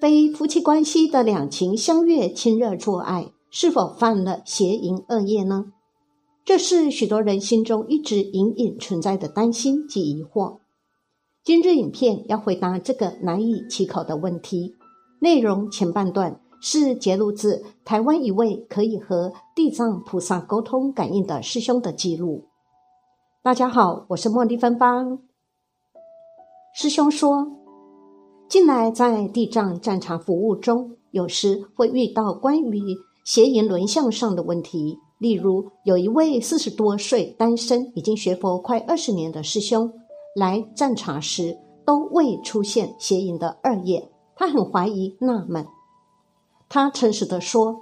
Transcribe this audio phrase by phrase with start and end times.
[0.00, 5.66] 非夫妻关系的两情相悦、亲热做爱，是否犯了邪淫恶业呢？
[6.42, 10.60] 这是许多人心中一直隐隐存在的担心及疑惑。
[11.44, 14.74] 今日影片要回答这个难以启口的问题。
[15.20, 22.46] 内容前半段是揭露自台湾一位可以和地藏菩萨沟通感应的师兄的记录。
[23.42, 25.18] 大家好，我是茉莉芬芳。
[26.74, 27.59] 师兄说。
[28.50, 32.82] 近来在地藏战场服务中，有时会遇到关于
[33.24, 34.98] 邪淫轮相上的问题。
[35.20, 39.92] 例如，有一位四十多岁、单身、已经学佛快二十年的师兄
[40.34, 41.56] 来占查时，
[41.86, 45.64] 都未出现邪淫的二业，他很怀疑、纳闷。
[46.68, 47.76] 他诚实的说：“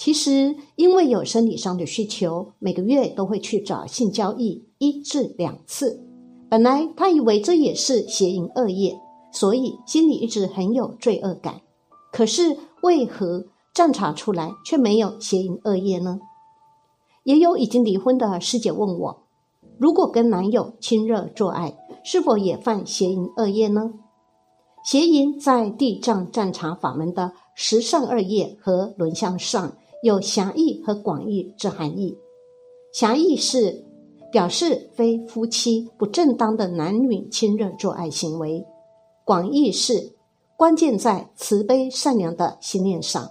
[0.00, 6.02] 其实因为有生理上的需求，每个月都会去找性交易一至两次。
[6.50, 8.98] 本来他以为这也是邪淫恶业。”
[9.32, 11.60] 所以心里一直很有罪恶感，
[12.12, 16.18] 可是为何侦查出来却没有邪淫恶业呢？
[17.24, 19.22] 也有已经离婚的师姐问我，
[19.78, 23.92] 如果跟男友亲热做爱，是否也犯邪淫恶业呢？
[24.84, 32.16] 邪淫在地藏战场法门的十善二业和轮相上有狭义和广义之含义。
[32.94, 33.84] 狭义是
[34.32, 38.64] 表示非夫妻不正当的男女亲热做爱行为。
[39.28, 40.14] 广义是
[40.56, 43.28] 关键在慈悲善良的心念上。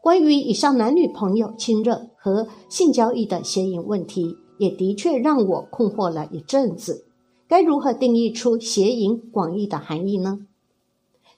[0.00, 7.06] 关于以上男女朋友亲热和性交易的邪淫问题，也的确让我困惑了一阵子。
[7.46, 10.40] 该如何定义出邪淫广义的含义呢？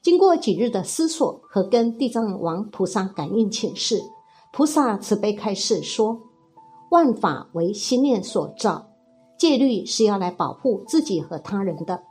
[0.00, 4.00] 经过几日的思索和跟地藏王菩萨感应请示，
[4.50, 6.18] 菩萨慈悲开示说：
[6.90, 8.88] 万法为心念所造，
[9.38, 12.02] 戒律是要来保护自己和他人的。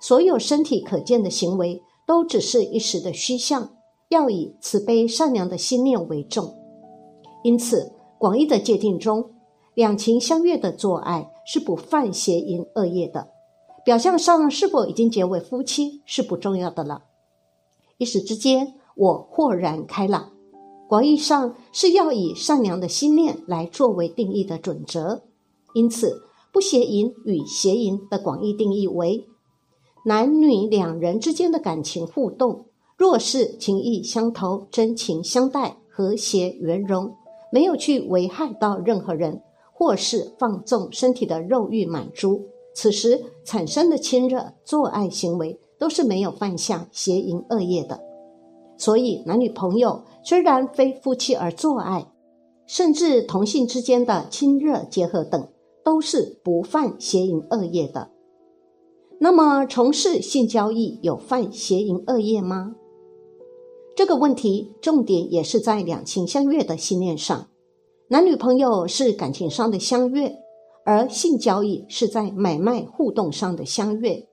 [0.00, 3.70] 所有身体可见的行为都只是一时的虚像，
[4.08, 6.54] 要以慈悲善良的心念为重。
[7.42, 9.30] 因此，广义的界定中，
[9.74, 13.28] 两情相悦的做爱是不犯邪淫恶业的。
[13.84, 17.04] 表象上是否已经结为夫妻是不重要的了。
[17.98, 20.32] 一时之间，我豁然开朗。
[20.88, 25.22] 广义上是要以善良的心念来作为定义的准则。
[25.74, 29.26] 因此，不邪淫与邪淫的广义定义为。
[30.08, 37.12] 男女两人之间的感情互动，若是情意相投、真情相待、和谐圆融，
[37.50, 42.40] 没有去危害到任何人，或是放纵身体的肉欲满足，
[42.72, 48.00] 此时产生的亲热做爱行为，都是没有犯下邪淫恶业的。
[48.78, 52.06] 所以，男女朋友虽然非夫妻而做爱，
[52.68, 55.48] 甚至同性之间的亲热结合等，
[55.84, 58.12] 都是不犯邪淫恶业的。
[59.18, 62.74] 那么，从事性交易有犯邪淫恶业吗？
[63.96, 67.46] 这个问题重点也是在两情相悦的信念上。
[68.08, 70.36] 男女朋友是感情上的相悦，
[70.84, 74.28] 而性交易是在买卖互动上的相悦。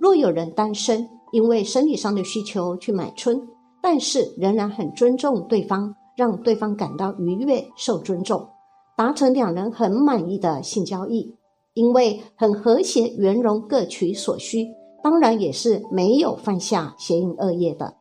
[0.00, 3.40] 若有人单身，因为生理上的需求去买春，
[3.80, 8.48] 但是仍然很尊重对方，让对方感到愉悦、受尊重，
[8.96, 11.37] 达成两人很满意的性交易。
[11.78, 14.66] 因为很和谐圆融，各取所需，
[15.00, 17.94] 当然也是没有犯下邪淫恶业的。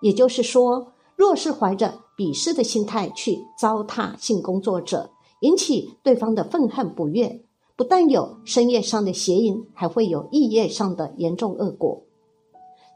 [0.00, 5.10] 也就是说，若是怀着鄙视的心态去糟蹋性工作者，
[5.40, 7.42] 引起对方的愤恨不悦，
[7.76, 12.00] 不但有深夜上的邪淫，还会有异业上的严重恶果。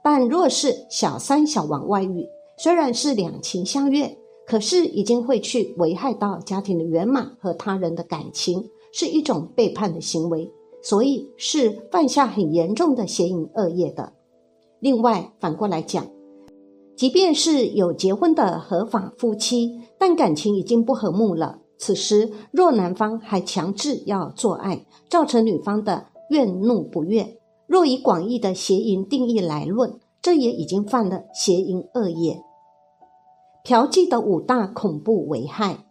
[0.03, 2.27] 但若是小三小王外遇，
[2.57, 8.71] 虽然是两情相悦，可是已经会去危害到家庭的圆满和他人的感情。
[8.93, 10.51] 是一种背叛的行为，
[10.83, 14.13] 所以是犯下很严重的邪淫恶业的。
[14.81, 16.07] 另外，反过来讲，
[16.97, 32.41] 即便是有结婚的合法夫妻，但感情已经不和睦了，此时若男方还强制要做爱，造成女方的怨怒不悦，若以广义的邪淫定义来论，这也已经犯了邪淫恶业。
[33.65, 35.85] 嫖妓的五大恐怖危害。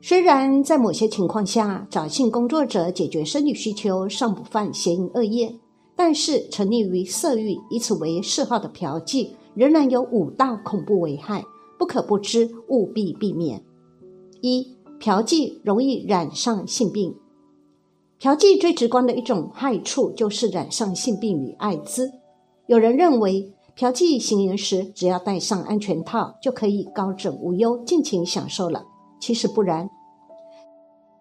[0.00, 5.52] 虽然在某些情况下，找性工作者解决生理需求尚不犯邪淫恶业，
[5.96, 11.42] 但是沉溺于色欲，以此为嗜好的嫖妓，仍然有五大恐怖危害，
[11.76, 13.60] 不可不知，务必避免。
[14.40, 14.64] 一、
[15.00, 17.12] 嫖妓容易染上性病。
[18.20, 22.10] 嫖妓最直观的一种害处就是染上性病与艾滋。
[22.66, 28.84] 有人认为，嫖妓行淫时只要戴上安全套，就可以高枕无忧，尽情享受了。
[29.20, 29.88] 其实不然，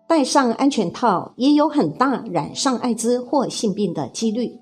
[0.08, 4.60] 戴上安全套也有很大染上艾滋或性病的几率。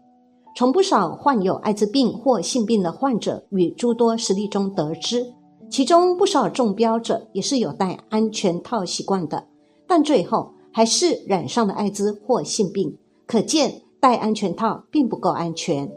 [0.56, 5.34] 从不少患有艾滋病或性病的患者与诸多实例中得知，
[5.70, 9.46] 其中不少中标者也是有戴安全套习惯的，
[9.86, 12.98] 但最后还是染上了艾滋或性病。
[13.28, 15.92] 可见戴安全套并不够安全。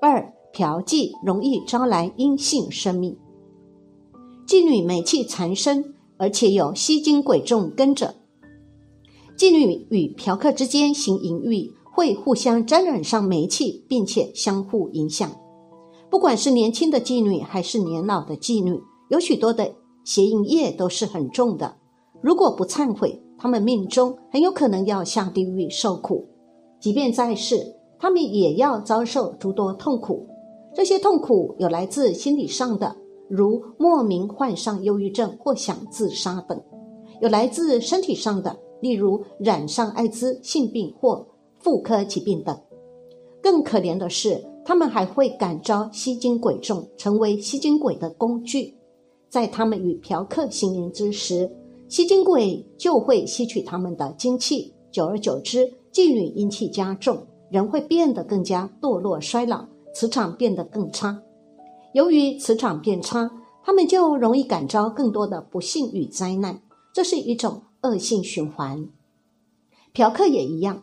[0.00, 3.18] 二，嫖妓容易招来阴性生命。
[4.46, 8.14] 妓女美气缠身，而且有吸金鬼众跟着。
[9.36, 15.30] 妓女与嫖客之间行淫欲，会互相沾染上霉气，并且相互影响。
[16.08, 18.80] 不管是年轻的妓女还是年老的妓女，
[19.10, 19.74] 有许多的
[20.04, 21.76] 邪淫业都是很重的。
[22.22, 26.26] 如果不忏悔，他们命中很有可能要下地狱受苦。
[26.80, 30.26] 即便在世，他们也要遭受诸多痛苦。
[30.74, 32.96] 这些痛苦有来自心理上的，
[33.28, 36.58] 如莫名患上忧郁症或想自杀等；
[37.20, 38.56] 有来自身体上的。
[38.82, 41.26] 例如染上艾滋、性病或
[41.58, 42.54] 妇科疾病等。
[43.42, 48.76] 更可怜的是，他们还会感召吸金鬼众，成为吸金鬼的工具。
[49.30, 51.50] 在他们与嫖客行淫之时，
[51.88, 54.74] 吸金鬼就会吸取他们的精气。
[54.90, 59.64] 久而久之，妓女阴气加重，人会变得更加堕落衰老，
[59.94, 61.18] 磁场变得更差。
[61.96, 63.30] 由于磁场变差，
[63.64, 66.60] 他们就容易感召更多的不幸与灾难。
[66.92, 67.62] 这是一种。
[67.82, 68.88] 恶性循环，
[69.92, 70.82] 嫖客也一样。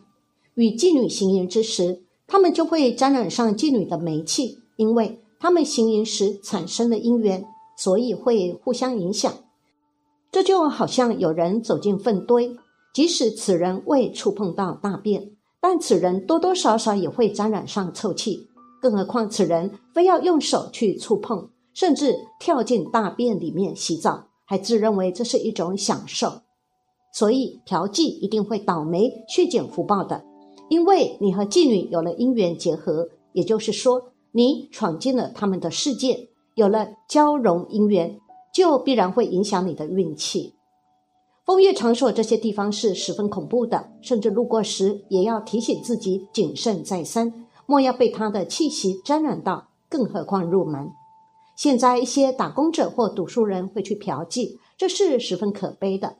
[0.54, 7.44] 与妓女行淫之时，他们就会沾染上妓女的霉气，因为他们行淫时产生了姻缘，
[7.76, 9.30] 所以会互相影响。
[10.32, 12.56] 这就好像有人走进粪堆，
[12.94, 18.48] 即使此人未触碰到大便，但此人多多少少也会沾染上臭气。
[18.84, 26.42] 更何况此人非要用手去触碰，甚至跳进大便里面洗澡，还自认为这是一种享受。
[27.10, 30.22] 所以嫖妓一定会倒霉、血减福报的，
[30.68, 38.20] 因为你和妓女有了姻缘结合，也就是说，你闯进了他们的世界，有了交融姻缘，
[38.52, 40.52] 就必然会影响你的运气。
[41.46, 50.90] 风月场所这些地方是十分恐怖的，甚至路过时也要提醒自己谨慎再三，莫要被他的气息沾染到，更何况入门。
[51.56, 56.16] 现在一些打工者或读书人会去嫖妓，这是十分可悲的。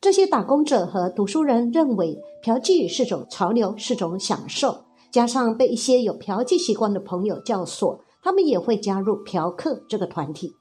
[0.00, 10.52] 这些打工者和读书人认为嫖妓是种潮流，是种享受，加上被一些有嫖妓习惯的朋友教唆，他们也会加入嫖客这个团体。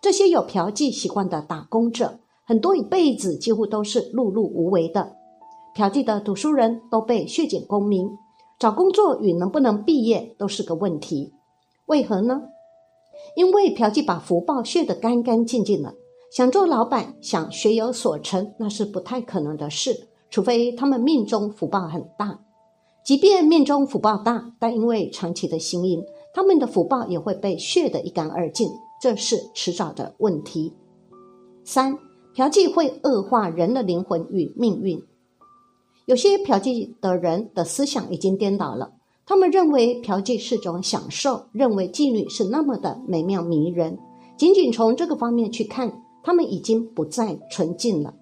[0.00, 5.12] 这些有嫖妓习惯的打工者，很多一辈子几乎都是碌碌无为的。
[5.74, 8.16] 嫖妓的读书人都被削减功名，
[8.58, 11.32] 找工作与能不能毕业都是个问题。
[11.86, 12.42] 为何呢？
[13.36, 15.94] 因为嫖妓把福报削得干干净净了。
[16.30, 20.08] 想做老板，想学有所成，那是不太可能的事。
[20.30, 22.40] 除非他们命中福报很大，
[23.04, 26.02] 即便命中福报大，但因为长期的行淫，
[26.32, 28.70] 他们的福报也会被血得一干二净，
[29.02, 30.72] 这是迟早的问题。
[31.64, 31.98] 三，
[32.32, 35.02] 嫖妓会恶化人的灵魂与命运。
[36.06, 38.92] 有些嫖妓的人的思想已经颠倒了，
[39.24, 43.98] 他们认为嫖妓是种享受，认为妓女是那么的美妙迷人，
[44.36, 46.02] 仅仅从这个方面去看。
[46.24, 48.14] 他们已经不再纯净了。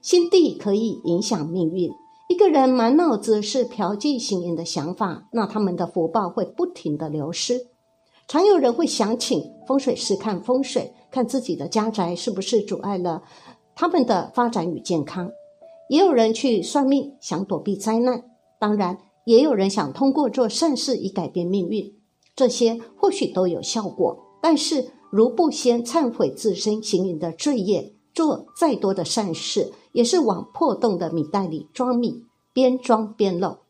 [0.00, 1.90] 心地可以影响命运。
[2.30, 7.66] 一个人满脑子是嫖妓行淫的想法，那他们的福报会不停的流失。
[8.26, 13.22] 常有人会想请风水师看风水，看自己的家宅是不是阻碍了
[13.74, 15.30] 他们的发展与健康。
[15.88, 18.24] 也有人去算命，想躲避灾难。
[18.58, 21.94] 当然，也有人想通过做善事以改变命运。
[22.36, 24.92] 这些或许都有效果，但是。
[25.10, 33.60] 如不先忏悔自身行淫的罪业，做再多的善事，也是往破洞的米袋里装米，边装边漏。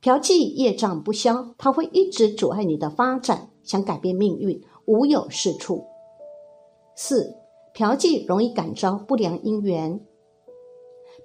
[0.00, 3.50] 嫖妓业障不消，它会一直阻碍你的发展。
[3.62, 5.84] 想改变命运，无有是处。
[6.96, 7.34] 四，
[7.74, 10.00] 嫖妓容易感召不良姻缘。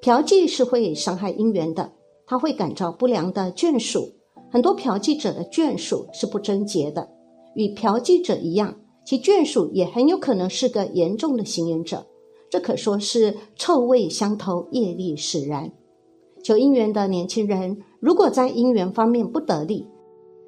[0.02, 1.92] 嫖妓是会伤害姻缘的，
[2.26, 4.12] 它会感召不良的眷属。
[4.52, 7.10] 很多嫖妓者的眷属是不贞洁的，
[7.56, 8.76] 与嫖妓者一样。
[9.04, 12.06] 其眷属也很有可能是个严重的行淫者，
[12.50, 15.72] 这可说是臭味相投，业力使然。
[16.44, 19.88] 求姻缘的年轻人，如果在姻缘方面不得力，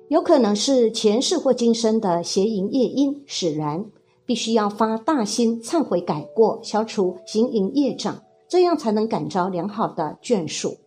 [0.07, 3.85] 有可能是前世或今生的邪淫业因使然，
[4.25, 10.77] 必须要发大心忏悔改过，消除行淫业障，这样才能感召良好的眷属。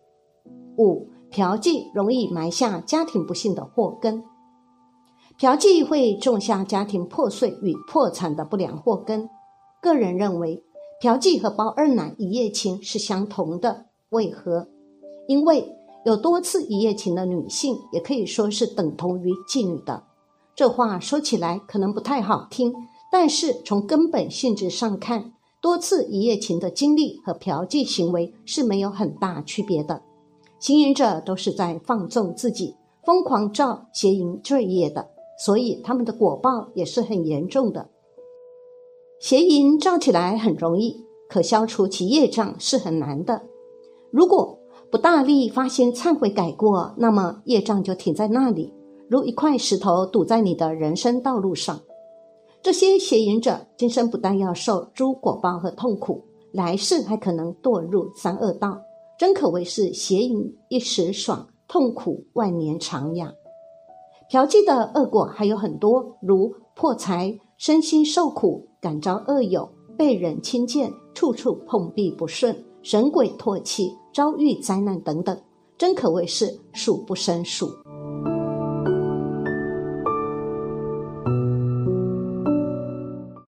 [0.77, 4.23] 五嫖妓容易埋下家庭不幸的祸根。
[5.37, 9.29] 嫖妓会种下家庭破碎与破产的不良祸根。
[9.81, 10.63] 个人认为，
[10.99, 13.85] 嫖妓和包二奶一夜情是相同的。
[14.09, 14.67] 为何？
[15.27, 15.75] 因为
[16.05, 20.03] 有多次一夜情的女性，也可以说是等同于妓女的。
[20.53, 22.73] 这话说起来可能不太好听，
[23.11, 30.01] 但是从根本性质上看，多次一夜情的经历和嫖妓行为是没有很大区别的。
[30.59, 32.75] 行淫者都是在放纵自己，
[33.05, 35.07] 疯狂造邪淫罪业的，
[35.45, 37.89] 所以他们的果报也是很严重的。
[39.19, 43.43] 邪淫造起来很容易，可消除其业障是很难的。
[44.09, 44.57] 如果
[44.91, 48.73] 不大力发心忏悔改过，那么业障就停在那里，
[49.07, 51.81] 如一块石头堵在你的人生道路上。
[52.63, 58.79] 这些邪淫者今生不但要受诸果报和痛苦，来世还可能堕入三恶道，
[59.17, 63.33] 真可谓是邪淫一时爽，痛苦万年长呀！
[64.29, 72.55] 嫖妓的恶果还有很多，如破财、身心受苦、感召恶友、被人轻贱、处处碰壁不顺。
[72.83, 75.39] 神鬼唾弃、遭遇灾难等等，
[75.77, 77.67] 真可谓是数不胜数。